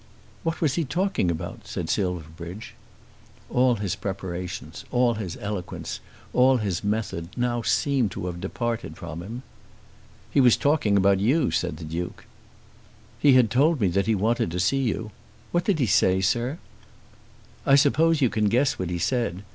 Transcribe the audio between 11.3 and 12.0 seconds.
said the